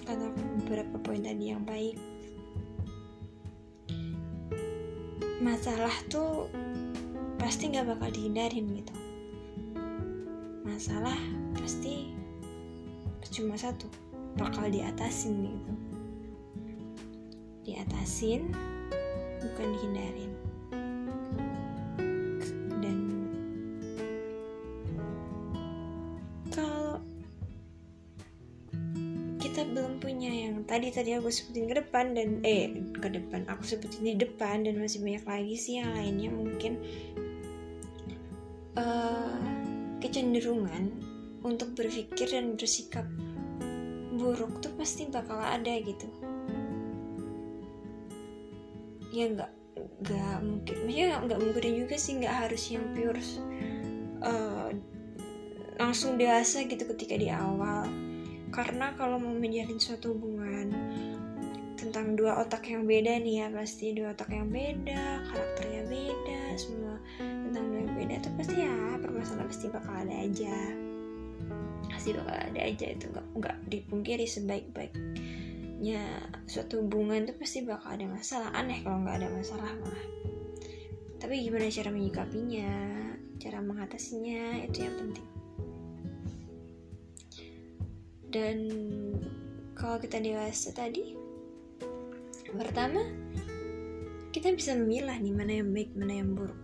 karena 0.03 0.27
beberapa 0.35 0.99
poin 0.99 1.23
tadi 1.23 1.55
yang 1.55 1.63
baik. 1.63 1.95
Masalah 5.39 5.95
tuh 6.11 6.51
pasti 7.39 7.71
nggak 7.71 7.87
bakal 7.87 8.11
dihindarin 8.11 8.83
gitu. 8.83 8.95
Masalah 10.67 11.15
pasti 11.55 12.11
cuma 13.31 13.55
satu 13.55 13.87
bakal 14.35 14.67
diatasin 14.67 15.39
gitu 15.47 15.84
diatasin 18.05 18.53
bukan 19.41 19.67
dihindarin. 19.73 20.31
Dan 22.77 22.97
kalau 26.53 27.01
kita 29.41 29.65
belum 29.73 29.97
punya 29.97 30.29
yang 30.29 30.61
tadi 30.69 30.93
tadi 30.93 31.17
aku 31.17 31.33
sebutin 31.33 31.65
ke 31.65 31.81
depan 31.81 32.13
dan 32.13 32.45
eh 32.45 32.77
ke 32.93 33.09
depan 33.09 33.41
aku 33.49 33.65
sebutin 33.65 34.05
di 34.05 34.13
depan 34.21 34.61
dan 34.61 34.77
masih 34.77 35.01
banyak 35.01 35.25
lagi 35.25 35.55
sih 35.57 35.81
yang 35.81 35.89
lainnya 35.97 36.29
mungkin 36.29 36.77
uh, 38.77 39.41
kecenderungan 39.97 40.93
untuk 41.41 41.73
berpikir 41.73 42.29
dan 42.29 42.53
bersikap 42.53 43.09
buruk 44.13 44.61
tuh 44.61 44.69
pasti 44.77 45.09
bakal 45.09 45.41
ada 45.41 45.73
gitu 45.81 46.05
ya 49.15 49.27
nggak 49.31 49.51
nggak 50.03 50.37
mungkin. 50.43 50.75
Maksudnya 50.83 51.07
nggak 51.23 51.39
mungkin 51.39 51.73
juga 51.79 51.95
sih 51.95 52.13
nggak 52.19 52.35
harus 52.45 52.63
yang 52.71 52.85
pure 52.91 53.21
uh, 54.23 54.69
langsung 55.79 56.19
dewasa 56.19 56.67
gitu 56.67 56.83
ketika 56.95 57.15
di 57.15 57.31
awal. 57.31 57.87
Karena 58.51 58.95
kalau 58.95 59.19
mau 59.19 59.35
menjalin 59.35 59.79
suatu 59.79 60.15
hubungan 60.15 60.71
tentang 61.75 62.15
dua 62.15 62.39
otak 62.39 62.71
yang 62.71 62.87
beda 62.87 63.19
nih 63.19 63.45
ya 63.45 63.47
pasti 63.51 63.91
dua 63.91 64.15
otak 64.15 64.31
yang 64.31 64.47
beda 64.47 65.21
karakternya 65.27 65.83
beda 65.85 66.41
semua 66.55 66.95
tentang 67.19 67.67
dua 67.67 67.79
yang 67.83 67.93
beda 67.93 68.13
itu 68.23 68.29
pasti 68.39 68.55
ya 68.63 68.75
permasalahan 69.03 69.47
pasti 69.51 69.65
bakal 69.69 69.93
ada 69.93 70.15
aja. 70.15 70.55
Pasti 71.91 72.09
bakal 72.15 72.35
ada 72.35 72.59
aja 72.63 72.85
itu 72.89 73.05
nggak 73.11 73.27
nggak 73.37 73.57
dipungkiri 73.69 74.25
sebaik-baiknya 75.85 76.49
suatu 76.49 76.81
hubungan 76.81 77.29
itu 77.29 77.33
pasti 77.37 77.61
bakal 77.61 77.93
ada 77.93 78.05
masalah. 78.09 78.49
Aneh 78.57 78.81
kalau 78.81 79.05
nggak 79.05 79.21
ada 79.21 79.29
masalah 79.29 79.69
malah 79.77 80.05
tapi 81.15 81.41
gimana 81.47 81.71
cara 81.71 81.89
menyikapinya? 81.89 82.69
Cara 83.39 83.57
mengatasinya? 83.63 84.61
Itu 84.67 84.77
yang 84.83 84.95
penting. 84.99 85.27
Dan 88.29 88.57
kalau 89.73 89.97
kita 89.97 90.19
dewasa 90.21 90.75
tadi 90.75 91.15
pertama 92.55 93.01
kita 94.31 94.53
bisa 94.53 94.75
memilah 94.75 95.17
nih 95.17 95.33
mana 95.33 95.53
yang 95.55 95.69
baik 95.71 95.89
mana 95.95 96.13
yang 96.13 96.29
buruk. 96.35 96.61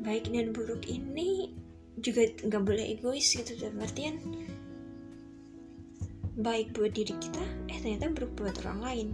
Baik 0.00 0.32
dan 0.32 0.50
buruk 0.56 0.82
ini 0.88 1.54
juga 2.00 2.24
nggak 2.24 2.62
boleh 2.64 2.86
egois 2.98 3.30
gitu 3.30 3.52
dalam 3.60 3.78
artian 3.84 4.16
baik 6.38 6.76
buat 6.78 6.94
diri 6.94 7.14
kita 7.18 7.42
eh 7.66 7.78
ternyata 7.82 8.12
buruk 8.14 8.32
buat 8.38 8.54
orang 8.66 8.80
lain. 8.84 9.08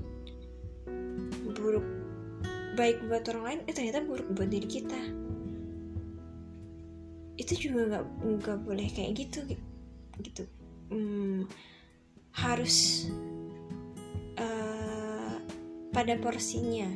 Buruk 1.56 1.86
baik 2.76 3.00
buat 3.08 3.24
orang 3.32 3.44
lain 3.44 3.60
eh 3.64 3.74
ternyata 3.74 4.04
buruk 4.04 4.28
buat 4.36 4.52
diri 4.52 4.68
kita. 4.68 5.00
Itu 7.40 7.52
juga 7.56 7.80
nggak 7.88 8.04
nggak 8.44 8.58
boleh 8.64 8.88
kayak 8.92 9.12
gitu 9.16 9.40
gitu. 10.20 10.44
Hmm, 10.92 11.48
harus 12.36 13.08
uh, 14.36 15.40
pada 15.92 16.14
porsinya. 16.20 16.88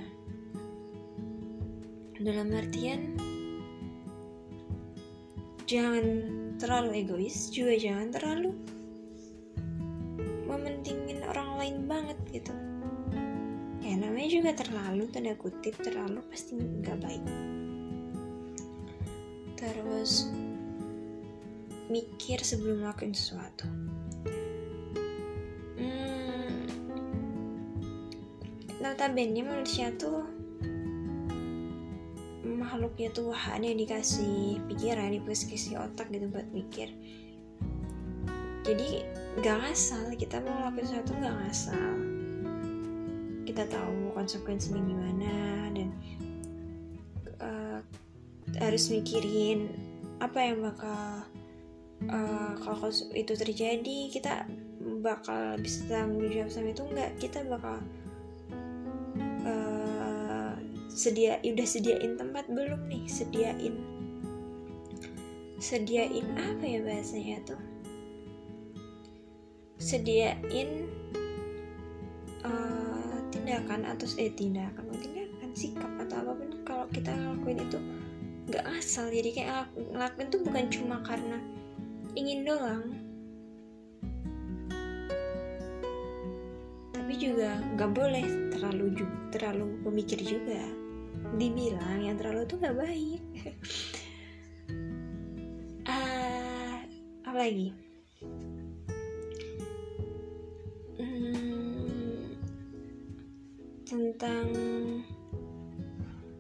Dalam 2.21 2.53
artian 2.53 3.17
jangan 5.65 6.05
terlalu 6.61 7.07
egois 7.07 7.49
juga 7.49 7.79
jangan 7.81 8.13
terlalu 8.13 8.53
mementingin 10.61 11.25
orang 11.25 11.57
lain 11.57 11.77
banget 11.89 12.19
gitu. 12.29 12.53
Ya 13.81 13.97
namanya 13.97 14.29
juga 14.29 14.51
terlalu 14.53 15.09
tanda 15.09 15.33
kutip 15.41 15.73
terlalu 15.81 16.21
pasti 16.29 16.61
nggak 16.61 17.01
baik. 17.01 17.25
Terus 19.57 20.29
mikir 21.89 22.45
sebelum 22.45 22.85
melakukan 22.85 23.17
sesuatu. 23.17 23.65
Hmm, 25.81 26.69
notabene 28.85 29.41
manusia 29.41 29.89
tuh 29.97 30.29
makhluknya 32.45 33.11
Tuhan 33.11 33.61
yang 33.65 33.77
dikasih 33.81 34.61
pikiran 34.69 35.17
dikasih 35.17 35.81
otak 35.81 36.13
gitu 36.13 36.29
buat 36.29 36.47
mikir 36.53 36.93
jadi 38.67 39.05
gak 39.41 39.57
ngasal 39.65 40.13
kita 40.19 40.43
mau 40.43 40.53
ngelakuin 40.53 40.87
sesuatu 40.87 41.13
gak 41.19 41.37
ngasal. 41.45 41.93
Kita 43.49 43.63
tahu 43.67 44.15
konsekuensinya 44.15 44.83
gimana 44.85 45.35
dan 45.75 45.91
harus 48.59 48.91
mikirin 48.91 49.71
apa 50.19 50.39
yang 50.43 50.59
bakal 50.65 51.23
uh, 52.11 52.53
kalau 52.59 52.91
itu 53.15 53.33
terjadi 53.39 53.99
kita 54.11 54.45
bakal 55.01 55.57
bisa 55.61 55.87
tanggung 55.87 56.27
jawab 56.29 56.51
sama 56.51 56.75
itu 56.75 56.83
enggak 56.85 57.11
kita 57.23 57.41
bakal 57.47 57.79
uh, 59.47 60.55
sedia 60.91 61.39
udah 61.41 61.69
sediain 61.69 62.19
tempat 62.19 62.51
belum 62.51 62.81
nih? 62.91 63.05
Sediain 63.07 63.75
sediain 65.61 66.27
apa 66.41 66.65
ya 66.65 66.81
bahasanya 66.81 67.37
tuh 67.45 67.61
sediain 69.81 70.85
uh, 72.45 73.17
tindakan 73.33 73.89
atau 73.89 74.05
eh 74.21 74.29
tindakan 74.37 74.85
tindakan 74.93 75.51
sikap 75.57 75.89
atau 76.05 76.21
apa 76.21 76.33
pun 76.37 76.49
kalau 76.69 76.85
kita 76.93 77.11
ngelakuin 77.11 77.65
itu 77.65 77.79
nggak 78.53 78.67
asal. 78.77 79.09
Jadi 79.09 79.31
kayak 79.41 79.73
ngelakuin 79.73 80.29
tuh 80.29 80.41
bukan 80.45 80.65
cuma 80.69 80.97
karena 81.01 81.41
ingin 82.13 82.45
doang. 82.45 82.85
Tapi 86.93 87.13
juga 87.17 87.59
nggak 87.75 87.91
boleh 87.97 88.25
terlalu 88.53 88.87
terlalu 89.33 89.67
pemikir 89.81 90.21
juga. 90.21 90.61
Dibilang 91.41 92.05
yang 92.05 92.21
terlalu 92.21 92.45
tuh 92.45 92.61
nggak 92.61 92.77
baik. 92.77 93.23
Uh, 95.91 96.87
apa 97.27 97.35
lagi 97.35 97.75
tentang 103.91 104.47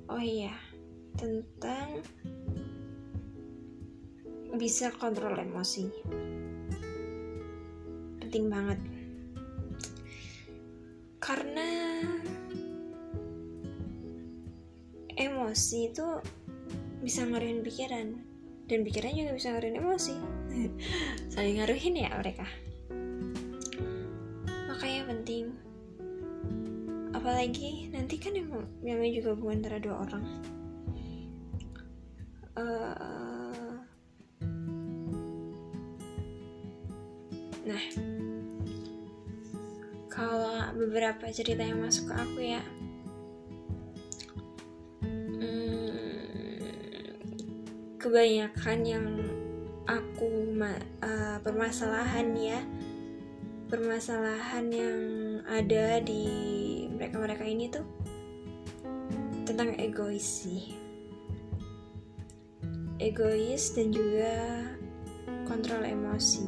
oh 0.07 0.23
iya 0.23 0.55
tentang 1.19 1.99
bisa 4.55 4.95
kontrol 4.95 5.35
emosi. 5.35 5.91
Penting 8.23 8.47
banget. 8.47 8.79
Karena 11.19 11.99
emosi 15.19 15.91
itu 15.91 16.07
bisa 17.03 17.27
ngaruhin 17.27 17.67
pikiran 17.67 18.15
dan 18.71 18.87
pikiran 18.87 19.19
juga 19.19 19.35
bisa 19.35 19.51
ngaruhin 19.51 19.83
emosi. 19.83 20.15
Saling 21.35 21.59
ngaruhin 21.59 21.99
ya 21.99 22.15
mereka. 22.15 22.47
Makanya 24.71 25.03
penting 25.11 25.70
apalagi 27.21 27.93
nanti 27.93 28.17
kan 28.17 28.33
emang 28.33 28.65
namanya 28.81 29.21
juga 29.21 29.37
bukan 29.37 29.61
antara 29.61 29.77
dua 29.77 30.09
orang. 30.09 30.25
Uh, 32.57 33.77
nah 37.69 37.85
kalau 40.09 40.73
beberapa 40.81 41.29
cerita 41.29 41.61
yang 41.61 41.85
masuk 41.85 42.09
ke 42.09 42.15
aku 42.17 42.41
ya 42.41 42.65
hmm, 45.05 46.65
kebanyakan 48.01 48.79
yang 48.83 49.07
aku 49.85 50.57
uh, 51.05 51.37
permasalahan 51.45 52.33
ya 52.33 52.65
permasalahan 53.71 54.67
yang 54.73 55.01
ada 55.47 56.03
di 56.03 56.60
mereka-mereka 57.11 57.43
ini 57.43 57.67
tuh 57.67 57.83
tentang 59.43 59.75
egois 59.83 60.23
sih 60.23 60.79
egois 63.03 63.75
dan 63.75 63.91
juga 63.91 64.63
kontrol 65.49 65.83
emosi. 65.83 66.47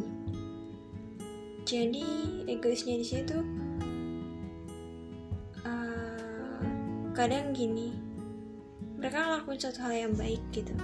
Jadi 1.66 2.06
egoisnya 2.46 2.94
di 3.00 3.06
situ 3.08 3.42
uh, 5.66 6.62
kadang 7.10 7.50
gini, 7.50 7.90
mereka 9.00 9.26
ngelakuin 9.26 9.58
suatu 9.58 9.82
hal 9.82 10.06
yang 10.06 10.14
baik 10.14 10.44
gitu. 10.54 10.76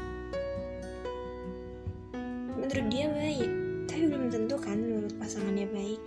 Menurut 2.58 2.86
dia 2.90 3.06
baik, 3.14 3.50
tapi 3.86 4.02
belum 4.10 4.26
tentu 4.32 4.56
kan 4.56 4.80
menurut 4.80 5.14
pasangannya 5.20 5.68
baik. 5.68 6.02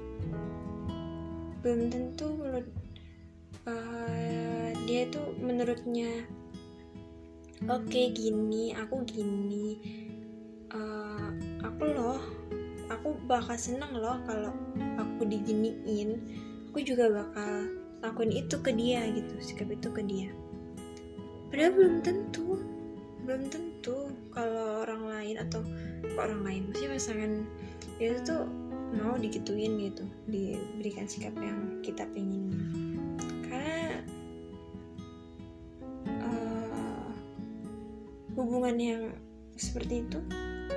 Belum 1.61 1.93
tentu 1.93 2.40
tuh 5.11 5.35
menurutnya 5.37 6.25
oke 7.67 7.85
okay, 7.85 8.09
gini 8.15 8.73
aku 8.73 9.03
gini 9.05 9.77
uh, 10.73 11.29
aku 11.61 11.83
loh 11.91 12.21
aku 12.89 13.15
bakal 13.27 13.55
seneng 13.59 13.93
loh 13.95 14.17
kalau 14.25 14.55
aku 14.97 15.27
diginiin 15.27 16.17
aku 16.71 16.81
juga 16.87 17.11
bakal 17.11 17.81
lakuin 18.01 18.33
itu 18.33 18.57
ke 18.57 18.73
dia 18.73 19.05
gitu 19.13 19.33
sikap 19.37 19.69
itu 19.69 19.87
ke 19.93 20.01
dia. 20.01 20.29
Padahal 21.53 21.71
belum 21.77 21.95
tentu 22.01 22.57
belum 23.21 23.53
tentu 23.53 24.09
kalau 24.33 24.81
orang 24.81 25.05
lain 25.05 25.35
atau 25.37 25.61
orang 26.17 26.41
lain 26.41 26.61
maksudnya 26.71 26.97
pasangan 26.97 27.31
itu 28.01 28.17
tuh 28.25 28.49
mau 28.97 29.13
digituin 29.13 29.77
gitu 29.77 30.03
diberikan 30.25 31.05
sikap 31.05 31.37
yang 31.37 31.79
kita 31.85 32.01
pengen 32.17 32.49
hubungan 38.51 38.75
yang 38.75 39.03
seperti 39.55 40.03
itu 40.03 40.19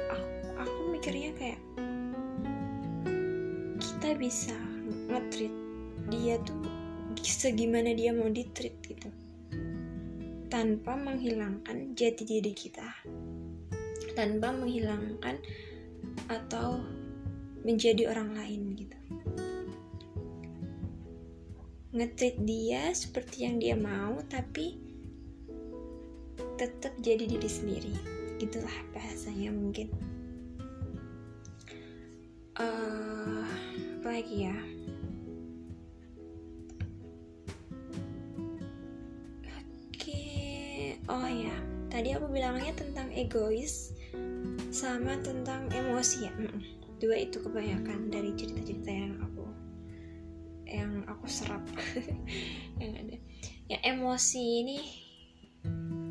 aku, 0.07 0.31
aku 0.63 0.79
mikirnya 0.95 1.35
kayak 1.35 1.59
kita 3.83 4.15
bisa 4.15 4.55
nge 5.11 5.51
dia 6.07 6.39
tuh 6.47 6.63
segimana 7.19 7.91
dia 7.91 8.15
mau 8.15 8.31
di 8.31 8.47
gitu. 8.47 9.11
Tanpa 10.47 10.95
menghilangkan 10.95 11.99
jati 11.99 12.23
diri 12.23 12.55
kita. 12.55 12.87
Tanpa 14.15 14.55
menghilangkan 14.55 15.43
atau 16.31 16.79
menjadi 17.67 18.07
orang 18.07 18.39
lain 18.39 18.63
gitu. 18.79 18.99
Ngetrit 21.91 22.39
dia 22.47 22.95
seperti 22.95 23.51
yang 23.51 23.59
dia 23.59 23.75
mau 23.75 24.23
tapi 24.31 24.84
tetap 26.55 26.95
jadi 27.03 27.27
diri 27.27 27.51
sendiri. 27.51 27.93
Gitulah 28.39 28.75
bahasanya 28.95 29.51
mungkin. 29.51 29.91
Uh, 32.55 33.43
apa 33.99 34.09
lagi 34.21 34.47
ya? 34.47 34.57
Oke 39.43 40.23
oh 41.11 41.27
ya. 41.27 41.57
Tadi 41.91 42.11
aku 42.15 42.27
bilangnya 42.31 42.75
tentang 42.75 43.11
egois 43.15 43.95
sama 44.71 45.19
tentang 45.23 45.67
emosi 45.75 46.31
ya. 46.31 46.33
Dua 47.03 47.19
itu 47.19 47.43
kebanyakan 47.43 48.11
dari 48.11 48.31
cerita-cerita 48.39 48.91
yang 48.91 49.15
aku 49.19 49.45
yang 50.71 50.93
aku 51.07 51.27
serap. 51.31 51.63
Yang 52.83 52.93
ada. 52.99 53.17
Yang 53.71 53.83
emosi 53.95 54.43
ini 54.67 55.04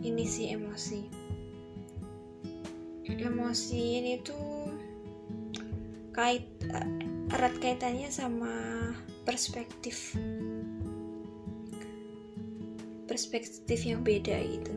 ini 0.04 0.28
sih 0.28 0.52
emosi. 0.52 1.02
Emosi 3.08 4.04
ini 4.04 4.20
tuh 4.20 4.68
kait 6.12 6.44
erat 7.32 7.56
kaitannya 7.64 8.12
sama 8.12 8.52
perspektif. 9.24 10.12
Perspektif 13.08 13.80
yang 13.88 14.04
beda 14.04 14.36
gitu. 14.44 14.76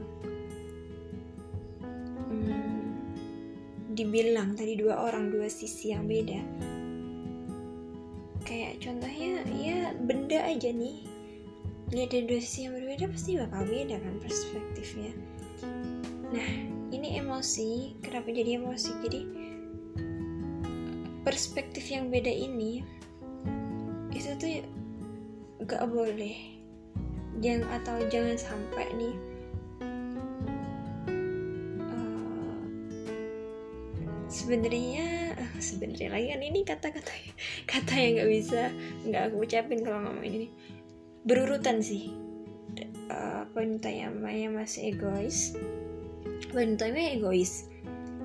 Dibilang 3.96 4.54
tadi 4.54 4.78
dua 4.78 5.02
orang 5.10 5.34
dua 5.34 5.50
sisi 5.50 5.90
yang 5.90 6.06
beda. 6.06 6.40
Kayak 8.46 8.78
contohnya 8.78 9.42
ya 9.58 9.90
benda 9.98 10.38
aja 10.46 10.70
nih 10.70 11.15
lihat 11.94 12.10
dari 12.10 12.24
dua 12.26 12.40
sisi 12.42 12.66
yang 12.66 12.74
berbeda 12.74 13.04
pasti 13.10 13.30
bakal 13.38 13.62
beda 13.62 13.96
kan 14.02 14.14
perspektifnya. 14.18 15.12
Nah 16.34 16.48
ini 16.90 17.08
emosi. 17.22 17.94
Kenapa 18.02 18.34
jadi 18.34 18.58
emosi? 18.58 18.90
Jadi 19.06 19.20
perspektif 21.22 21.86
yang 21.90 22.10
beda 22.10 22.30
ini 22.30 22.82
itu 24.10 24.30
tuh 24.40 24.64
gak 25.66 25.86
boleh. 25.86 26.34
Jangan 27.38 27.68
atau 27.82 27.96
jangan 28.08 28.34
sampai 28.40 28.86
nih 28.96 29.14
sebenarnya 34.36 35.32
eh, 35.32 35.52
sebenarnya 35.58 36.08
lagi 36.12 36.26
kan 36.30 36.40
ini 36.44 36.60
kata-kata 36.62 37.12
kata 37.72 37.92
yang 37.96 38.12
nggak 38.20 38.30
bisa 38.30 38.62
nggak 39.08 39.22
aku 39.32 39.36
ucapin 39.42 39.80
kalau 39.80 39.98
ngomong 40.06 40.26
ini 40.26 40.48
berurutan 41.26 41.82
sih. 41.82 42.14
Uh, 43.10 43.46
wanita 43.52 43.90
yang 43.90 44.22
masih 44.54 44.94
egois. 44.94 45.58
Wanitanya 46.54 47.18
egois. 47.18 47.66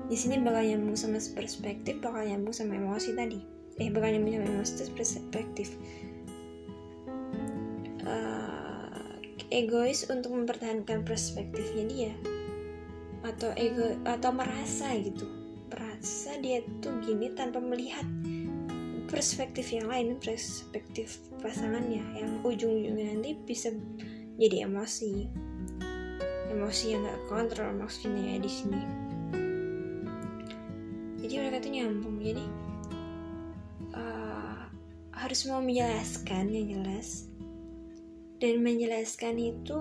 Di 0.06 0.16
sini 0.18 0.38
bakal 0.38 0.70
nyambung 0.70 0.94
sama 0.94 1.18
perspektif 1.18 1.98
bakal 1.98 2.22
nyambung 2.22 2.54
sama 2.54 2.78
emosi 2.78 3.18
tadi. 3.18 3.42
Eh 3.82 3.90
bakal 3.90 4.14
nyambung 4.14 4.38
sama 4.38 4.48
emosi 4.54 4.72
itu 4.78 4.84
perspektif. 4.94 5.68
Uh, 8.06 9.18
egois 9.50 10.06
untuk 10.06 10.30
mempertahankan 10.34 11.02
perspektifnya 11.02 11.84
dia. 11.90 12.14
Atau 13.26 13.50
ego 13.58 13.98
atau 14.06 14.30
merasa 14.30 14.94
gitu. 14.98 15.26
Merasa 15.70 16.38
dia 16.38 16.62
tuh 16.84 17.02
gini 17.02 17.32
tanpa 17.32 17.58
melihat 17.58 18.04
perspektif 19.12 19.68
yang 19.76 19.92
lain 19.92 20.16
perspektif 20.16 21.20
pasangannya 21.44 22.00
yang 22.16 22.40
ujung-ujungnya 22.40 23.12
nanti 23.12 23.36
bisa 23.44 23.68
jadi 24.40 24.64
emosi. 24.64 25.28
Emosi 26.48 26.96
yang 26.96 27.04
gak 27.04 27.20
kontrol 27.28 27.76
maksudnya 27.76 28.36
ya 28.36 28.38
di 28.40 28.48
sini. 28.48 28.82
Jadi 31.20 31.32
mereka 31.38 31.60
tuh 31.60 31.72
nyambung. 31.76 32.16
Jadi 32.24 32.44
uh, 33.92 34.64
harus 35.12 35.40
mau 35.44 35.60
menjelaskan 35.60 36.44
yang 36.48 36.66
jelas. 36.80 37.28
Dan 38.40 38.64
menjelaskan 38.64 39.36
itu 39.38 39.80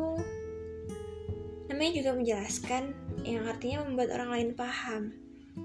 namanya 1.71 1.91
juga 1.97 2.11
menjelaskan 2.13 2.83
yang 3.23 3.47
artinya 3.47 3.87
membuat 3.87 4.11
orang 4.11 4.29
lain 4.35 4.49
paham. 4.53 5.15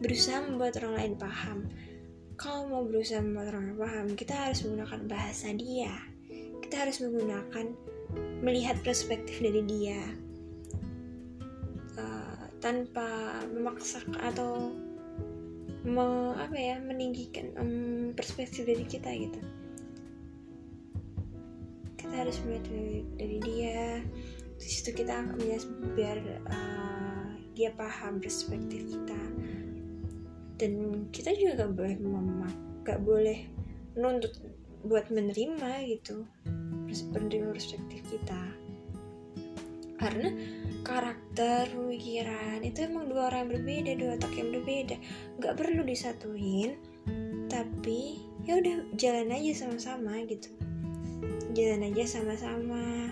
Berusaha 0.01 0.47
membuat 0.47 0.79
orang 0.81 0.95
lain 0.97 1.15
paham. 1.19 1.59
Kalau 2.37 2.69
mau 2.69 2.85
berusaha 2.85 3.25
membuat 3.25 3.57
orang 3.57 3.81
paham, 3.81 4.07
kita 4.13 4.37
harus 4.37 4.61
menggunakan 4.69 5.01
bahasa 5.09 5.57
dia. 5.57 5.93
Kita 6.61 6.85
harus 6.85 7.01
menggunakan 7.01 7.67
melihat 8.45 8.77
perspektif 8.85 9.41
dari 9.41 9.65
dia 9.65 10.05
uh, 11.97 12.45
tanpa 12.61 13.41
memaksa 13.49 14.05
atau 14.21 14.77
me, 15.89 16.37
apa 16.37 16.53
ya 16.53 16.77
meninggikan 16.77 17.57
um, 17.57 18.13
perspektif 18.13 18.69
dari 18.69 18.85
kita 18.85 19.09
gitu. 19.17 19.41
Kita 21.97 22.15
harus 22.21 22.37
melihat 22.45 22.69
dari, 22.69 23.01
dari 23.17 23.39
dia. 23.49 23.85
Di 24.61 24.69
situ 24.69 24.93
kita 24.93 25.25
akan 25.25 25.41
biar 25.97 26.21
uh, 26.53 27.33
dia 27.57 27.73
paham 27.73 28.21
perspektif 28.21 28.85
kita 28.93 29.21
dan 30.57 31.05
kita 31.13 31.37
juga 31.37 31.65
gak 31.65 31.73
boleh 31.77 31.97
memak 32.01 32.57
gak 32.85 33.01
boleh 33.05 33.39
nuntut 33.97 34.33
buat 34.87 35.09
menerima 35.11 35.89
gitu 35.89 36.25
menerima 37.17 37.53
perspektif 37.53 38.01
kita. 38.09 38.43
Karena 39.97 40.29
karakter 40.87 41.67
pemikiran 41.73 42.63
itu 42.63 42.87
emang 42.87 43.11
dua 43.11 43.33
orang 43.33 43.49
yang 43.49 43.53
berbeda 43.59 43.91
dua 43.99 44.11
otak 44.21 44.33
yang 44.37 44.49
berbeda. 44.55 44.97
Nggak 45.41 45.57
perlu 45.59 45.83
disatuin 45.83 46.79
tapi 47.47 48.21
ya 48.45 48.59
udah 48.59 48.77
jalan 48.95 49.33
aja 49.33 49.67
sama-sama 49.67 50.23
gitu. 50.29 50.53
Jalan 51.57 51.89
aja 51.91 52.05
sama-sama 52.05 53.11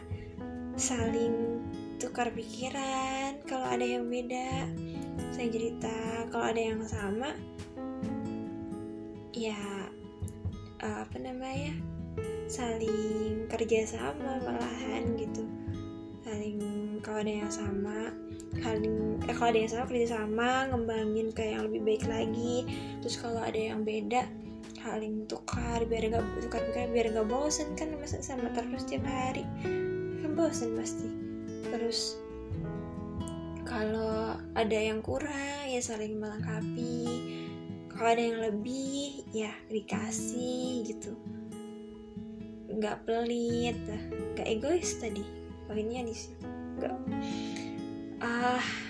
saling 0.77 1.63
tukar 1.97 2.35
pikiran 2.35 3.41
kalau 3.47 3.65
ada 3.71 3.87
yang 3.87 4.11
beda 4.11 4.69
saya 5.35 5.49
cerita 5.51 5.97
kalau 6.31 6.47
ada 6.51 6.63
yang 6.63 6.83
sama 6.87 7.31
ya 9.35 9.59
uh, 10.83 11.03
apa 11.03 11.17
namanya 11.19 11.75
saling 12.47 13.49
kerja 13.51 13.99
sama 13.99 14.39
malahan 14.45 15.19
gitu. 15.19 15.43
Saling 16.25 16.59
kalau 17.03 17.21
ada 17.21 17.33
yang 17.45 17.53
sama 17.53 18.15
saling 18.63 19.19
eh 19.27 19.35
kalau 19.35 19.51
ada 19.51 19.61
yang 19.61 19.73
sama 19.73 19.85
kerja 19.91 20.07
sama 20.23 20.71
ngembangin 20.71 21.29
ke 21.35 21.43
yang 21.43 21.67
lebih 21.67 21.83
baik 21.83 22.05
lagi. 22.07 22.65
Terus 23.03 23.17
kalau 23.19 23.43
ada 23.43 23.59
yang 23.59 23.83
beda 23.83 24.25
saling 24.85 25.25
tukar 25.25 25.81
biar 25.89 26.13
nggak 26.13 26.25
tukar 26.45 26.61
pikiran 26.69 26.93
biar 26.93 27.07
nggak 27.17 27.29
bosen 27.29 27.73
kan 27.75 27.89
masa 27.99 28.21
sama 28.21 28.53
terus 28.53 28.85
tiap 28.87 29.05
hari? 29.05 29.43
Kan 30.23 30.33
bosen 30.37 30.77
pasti. 30.79 31.09
Terus 31.73 32.24
kalau 33.65 34.37
ada 34.53 34.79
yang 34.79 35.01
kurang 35.01 35.67
ya 35.67 35.81
saling 35.81 36.21
melengkapi. 36.21 37.09
Kalau 37.89 38.09
ada 38.13 38.23
yang 38.23 38.41
lebih 38.45 39.25
ya 39.33 39.51
dikasih 39.73 40.85
gitu. 40.85 41.17
Nggak 42.69 43.09
pelit 43.09 43.77
nggak 44.37 44.49
egois 44.49 45.01
tadi. 45.01 45.25
Poinnya 45.65 46.05
di 46.05 46.15
nggak. 46.79 46.97
Ah 48.21 48.61
ya 48.61 48.84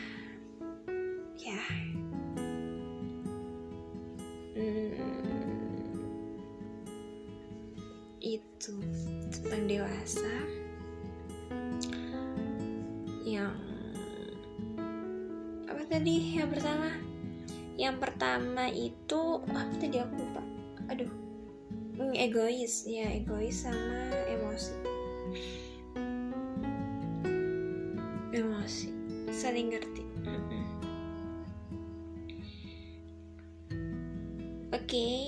egois. 22.34 22.82
Ya 22.90 23.06
egois 23.14 23.62
sama 23.62 24.10
emosi. 24.26 24.74
Emosi. 28.34 28.90
Saling 29.30 29.70
ngerti. 29.70 30.02
Oke. 34.74 34.82
Okay. 34.82 35.22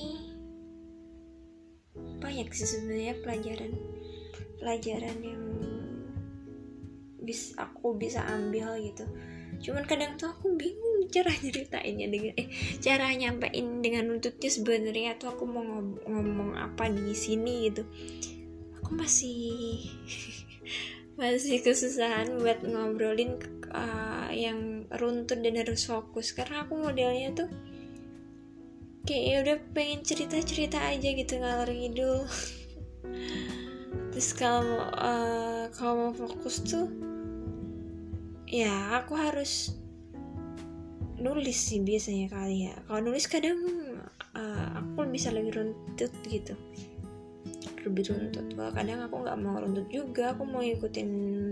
banyak 2.18 2.50
sih 2.50 2.66
sebenarnya 2.66 3.14
pelajaran. 3.22 3.70
Pelajaran 4.58 5.18
yang 5.22 5.44
bis 7.22 7.54
aku 7.54 7.94
bisa 7.94 8.26
ambil 8.26 8.82
gitu. 8.82 9.06
Cuman 9.62 9.86
kadang 9.86 10.18
tuh 10.18 10.34
aku 10.34 10.58
bingung 10.58 11.06
cara 11.06 11.30
nyeritainnya 11.30 12.10
dengan 12.10 12.34
eh 12.34 12.50
cara 12.82 13.14
nyampein 13.14 13.78
dengan 13.78 14.10
nuntutnya 14.10 14.50
sebenarnya 14.50 15.16
tuh 15.22 15.30
aku 15.32 15.46
mau 15.46 15.62
apa 16.76 16.92
di 16.92 17.16
sini 17.16 17.72
gitu. 17.72 17.88
Aku 18.84 18.92
masih 18.92 19.80
masih 21.20 21.64
kesusahan 21.64 22.36
buat 22.36 22.60
ngobrolin 22.60 23.40
uh, 23.72 24.28
yang 24.28 24.84
runtut 24.92 25.40
dan 25.40 25.56
harus 25.56 25.88
fokus. 25.88 26.36
Karena 26.36 26.68
aku 26.68 26.76
modelnya 26.76 27.32
tuh 27.32 27.48
kayak 29.08 29.24
ya 29.24 29.36
udah 29.40 29.56
pengen 29.72 30.04
cerita 30.04 30.36
cerita 30.44 30.78
aja 30.84 31.08
gitu 31.16 31.40
ngalor 31.40 31.72
ngidul. 31.72 32.28
Terus 34.12 34.30
kalau 34.36 34.84
uh, 34.92 35.72
kalau 35.72 36.12
mau 36.12 36.12
fokus 36.12 36.60
tuh 36.60 36.92
ya 38.44 39.00
aku 39.00 39.16
harus 39.16 39.72
nulis 41.16 41.56
sih 41.56 41.80
biasanya 41.80 42.28
kali 42.28 42.68
ya. 42.68 42.76
Kalau 42.84 43.00
nulis 43.00 43.24
kadang 43.24 43.56
aku 44.96 45.12
bisa 45.12 45.28
lebih 45.28 45.60
runtut 45.60 46.08
gitu. 46.24 46.56
Lebih 47.84 48.02
runtut. 48.08 48.48
Kalau 48.56 48.72
kadang 48.72 49.04
aku 49.04 49.20
nggak 49.20 49.38
mau 49.44 49.60
runtut 49.60 49.84
juga 49.92 50.32
aku 50.32 50.48
mau 50.48 50.64
ikutin 50.64 51.10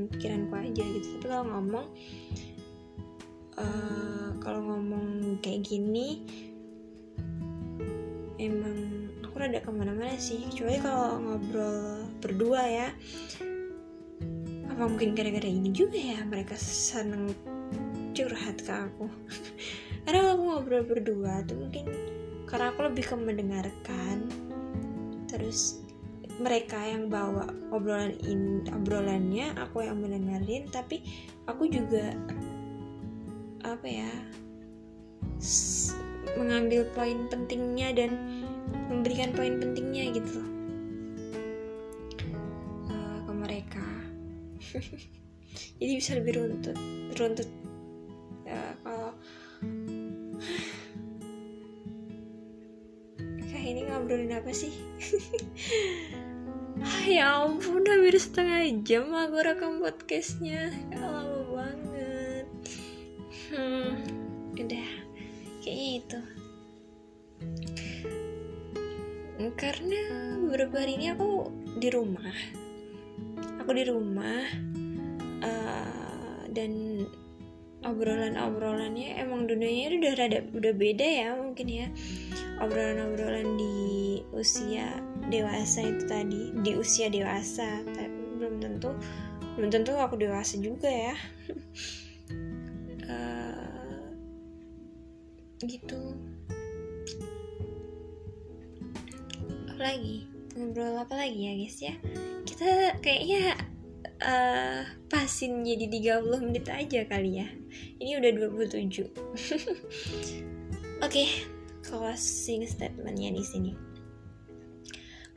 pikiranku 0.08 0.56
aja 0.56 0.80
gitu. 0.80 1.06
Tapi 1.20 1.26
kalau 1.28 1.44
ngomong 1.52 1.86
uh, 3.60 4.28
kalau 4.40 4.60
ngomong 4.64 5.36
kayak 5.44 5.60
gini 5.60 6.24
emang 8.40 9.12
aku 9.20 9.36
rada 9.36 9.60
ke 9.60 9.68
mana-mana 9.68 10.16
sih. 10.16 10.40
Kecuali 10.48 10.80
kalau 10.80 11.20
ngobrol 11.20 12.08
berdua 12.24 12.64
ya. 12.64 12.88
Apa 14.72 14.88
mungkin 14.88 15.12
gara-gara 15.12 15.46
ini 15.52 15.68
juga 15.68 16.00
ya 16.00 16.24
mereka 16.24 16.56
seneng 16.56 17.36
curhat 18.16 18.56
ke 18.64 18.72
aku. 18.72 19.04
Karena 20.08 20.32
aku 20.32 20.42
ngobrol 20.48 20.82
berdua 20.88 21.44
tuh 21.44 21.60
mungkin 21.60 22.13
karena 22.48 22.72
aku 22.72 22.80
lebih 22.88 23.04
ke 23.06 23.14
mendengarkan. 23.16 24.16
Terus 25.30 25.82
mereka 26.42 26.78
yang 26.82 27.08
bawa 27.10 27.46
obrolan 27.70 28.14
in 28.26 28.66
obrolannya 28.70 29.54
aku 29.58 29.84
yang 29.86 30.00
mendengarin. 30.00 30.66
Tapi 30.68 31.02
aku 31.46 31.68
juga 31.70 32.14
apa 33.64 33.86
ya 33.88 34.10
mengambil 36.36 36.84
poin 36.92 37.28
pentingnya 37.32 37.94
dan 37.96 38.10
memberikan 38.92 39.32
poin 39.32 39.60
pentingnya 39.60 40.12
gitu 40.12 40.30
loh. 40.40 40.54
Jadi 45.80 45.92
bisa 45.98 46.18
lebih 46.18 46.32
runtut 46.38 46.76
runtut 47.14 47.48
sih? 54.54 54.74
Ya 57.04 57.38
ampun 57.38 57.86
hampir 57.86 58.16
setengah 58.18 58.66
jam 58.82 59.12
aku 59.12 59.40
rekam 59.40 59.78
podcastnya. 59.78 60.72
Ya 60.90 61.00
lama 61.00 61.40
banget. 61.52 62.46
Hmm 63.52 64.04
udah. 64.58 64.88
Kayaknya 65.60 65.88
itu. 66.00 66.20
Karena 69.54 70.00
beberapa 70.40 70.74
hari 70.80 70.92
ini 70.98 71.06
aku 71.12 71.52
di 71.78 71.88
rumah. 71.92 72.32
Aku 73.64 73.70
di 73.72 73.84
rumah 73.84 74.44
uh, 75.44 76.42
dan 76.52 77.04
obrolan-obrolannya 77.84 79.20
emang 79.20 79.44
dunianya 79.44 80.00
udah 80.00 80.12
rada 80.16 80.40
udah 80.56 80.72
beda 80.72 81.04
ya 81.04 81.28
mungkin 81.36 81.68
ya 81.68 81.86
obrolan-obrolan 82.62 83.58
di 83.58 83.74
usia 84.34 84.98
dewasa 85.30 85.82
itu 85.82 86.04
tadi 86.06 86.52
di 86.62 86.76
usia 86.76 87.08
dewasa 87.08 87.82
tapi 87.94 88.24
belum 88.38 88.60
tentu 88.60 88.90
belum 89.54 89.70
tentu 89.70 89.94
aku 89.94 90.18
dewasa 90.18 90.58
juga 90.58 90.90
ya. 90.90 91.14
Uh, 93.06 94.10
gitu. 95.62 96.18
Apa 99.70 99.82
lagi 99.94 100.26
ngobrol 100.54 100.98
apa 100.98 101.14
lagi 101.14 101.38
ya 101.38 101.52
guys 101.54 101.78
ya? 101.78 101.94
Kita 102.42 102.98
kayaknya 102.98 103.54
uh, 104.22 104.82
pasin 105.06 105.62
jadi 105.62 106.18
30 106.18 106.50
menit 106.50 106.66
aja 106.66 107.06
kali 107.06 107.38
ya. 107.38 107.46
Ini 108.02 108.18
udah 108.18 108.30
27 108.50 108.74
oke. 108.74 109.14
okay, 110.98 111.28
closing 111.94 112.66
statementnya 112.66 113.30
di 113.30 113.44
sini. 113.46 113.72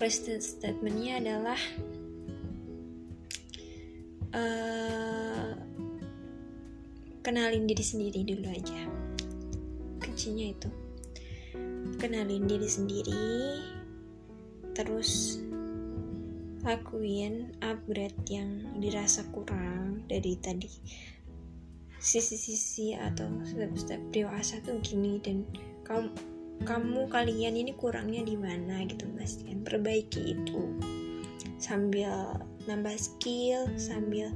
Closing 0.01 0.41
statementnya 0.41 1.21
adalah 1.21 1.61
uh, 4.33 5.53
kenalin 7.21 7.69
diri 7.69 7.85
sendiri 7.85 8.25
dulu 8.25 8.49
aja. 8.49 8.89
Kuncinya 10.01 10.49
itu. 10.49 10.69
Kenalin 12.01 12.49
diri 12.49 12.65
sendiri 12.65 13.29
terus 14.73 15.41
lakuin 16.65 17.53
upgrade 17.61 18.17
yang 18.33 18.81
dirasa 18.81 19.29
kurang 19.29 20.09
dari 20.09 20.33
tadi. 20.41 20.73
Sisi-sisi 22.01 22.97
atau 22.97 23.29
step-step 23.45 24.01
dewasa 24.09 24.57
tuh 24.65 24.81
gini 24.81 25.17
dan 25.21 25.45
kamu 25.85 26.36
kamu 26.63 27.11
kalian 27.11 27.59
ini 27.59 27.75
kurangnya 27.75 28.25
di 28.25 28.39
mana 28.39 28.87
gitu 28.87 29.05
mas? 29.13 29.43
Kan 29.43 29.61
perbaiki 29.61 30.33
itu. 30.33 30.77
Sambil 31.57 32.37
nambah 32.65 32.95
skill 32.95 33.67
sambil 33.75 34.29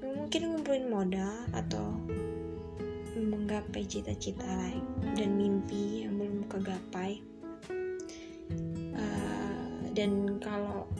mungkin 0.00 0.56
ngumpulin 0.56 0.88
modal 0.88 1.44
atau 1.52 1.96
menggapai 3.14 3.86
cita-cita 3.86 4.42
lain 4.44 4.82
dan 5.14 5.36
mimpi 5.38 6.04
yang 6.08 6.18
belum 6.18 6.44
kegapai. 6.50 7.22
Dan 9.94 10.42
kalau 10.42 10.90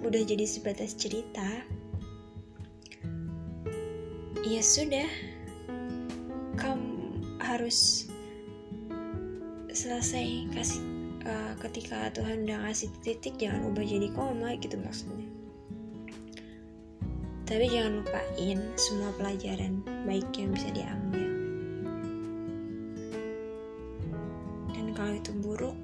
udah 0.00 0.22
jadi 0.24 0.48
sebatas 0.48 0.96
cerita 0.96 1.44
ya 4.40 4.64
sudah. 4.64 5.04
Kamu 6.56 7.20
harus 7.44 8.08
selesai 9.74 10.54
kasih 10.54 10.86
uh, 11.26 11.58
ketika 11.58 12.06
Tuhan 12.14 12.46
udah 12.46 12.62
ngasih 12.62 12.94
titik 13.02 13.34
jangan 13.42 13.66
ubah 13.74 13.82
jadi 13.82 14.06
koma 14.14 14.54
gitu 14.62 14.78
maksudnya. 14.78 15.26
Tapi 17.42 17.66
jangan 17.66 18.00
lupain 18.00 18.58
semua 18.78 19.10
pelajaran 19.18 19.82
baik 20.06 20.30
yang 20.38 20.54
bisa 20.54 20.70
diambil. 20.70 21.30
Dan 24.70 24.86
kalau 24.94 25.12
itu 25.18 25.34
buruk 25.42 25.76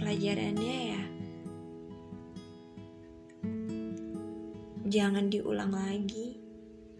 pelajarannya 0.00 0.76
ya 0.96 1.02
jangan 4.88 5.28
diulang 5.28 5.76
lagi 5.76 6.40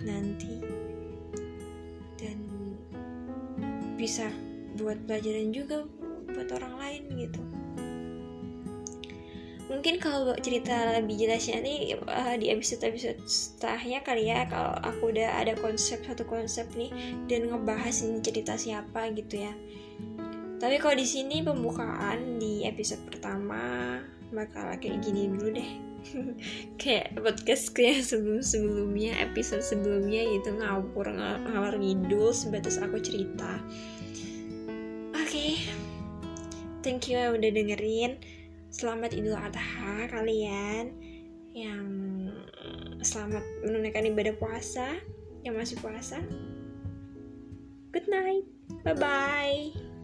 nanti. 0.05 0.61
Dan 2.21 2.39
bisa 3.97 4.29
buat 4.77 5.03
pelajaran 5.09 5.51
juga 5.51 5.89
buat 6.31 6.49
orang 6.53 6.75
lain 6.77 7.03
gitu. 7.17 7.43
Mungkin 9.67 9.99
kalau 9.99 10.31
cerita 10.39 10.95
lebih 10.95 11.27
jelasnya 11.27 11.59
nih 11.59 11.99
uh, 12.07 12.39
di 12.39 12.55
episode 12.55 12.87
episode 12.87 13.19
setelahnya 13.27 13.99
kali 14.07 14.31
ya 14.31 14.47
kalau 14.47 14.79
aku 14.79 15.11
udah 15.11 15.43
ada 15.43 15.59
konsep 15.59 15.99
satu 16.07 16.23
konsep 16.23 16.71
nih 16.79 16.95
dan 17.27 17.51
ngebahas 17.51 18.07
ini 18.07 18.23
cerita 18.23 18.55
siapa 18.55 19.11
gitu 19.11 19.43
ya. 19.43 19.53
Tapi 20.57 20.79
kalau 20.79 20.95
di 20.95 21.05
sini 21.05 21.43
pembukaan 21.43 22.39
di 22.39 22.63
episode 22.63 23.03
pertama 23.11 23.99
bakal 24.31 24.71
kayak 24.79 25.03
gini 25.03 25.29
dulu 25.35 25.59
deh. 25.59 25.71
Kayak 26.81 27.19
podcast 27.19 27.75
yang 27.75 27.99
sebelum 27.99 28.39
sebelumnya 28.39 29.19
episode 29.27 29.67
sebelumnya 29.67 30.23
gitu 30.39 30.55
ngawur 30.55 31.11
ngalor 31.11 31.75
ngidul 31.75 32.31
sebatas 32.31 32.79
aku 32.79 33.03
cerita. 33.03 33.59
Thank 36.87 37.11
you 37.11 37.19
udah 37.19 37.51
dengerin. 37.51 38.23
Selamat 38.71 39.11
idul 39.11 39.35
adha 39.35 40.07
kalian 40.07 40.95
yang 41.51 41.87
selamat 43.03 43.43
menunaikan 43.67 44.07
ibadah 44.07 44.39
puasa 44.39 44.95
yang 45.43 45.59
masih 45.59 45.75
puasa. 45.83 46.23
Good 47.91 48.07
night. 48.07 48.47
Bye 48.87 48.95
bye 48.95 49.96